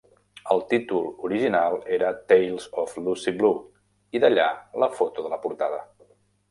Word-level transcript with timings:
El 0.53 0.61
títol 0.69 1.03
original 1.29 1.77
era 1.99 2.09
"Tales 2.31 2.67
of 2.85 2.97
Lucy 3.09 3.37
Blue", 3.43 3.55
i 4.19 4.25
d'allà 4.27 4.51
la 4.85 4.93
foto 5.01 5.29
de 5.29 5.37
la 5.37 5.45
portada. 5.49 5.83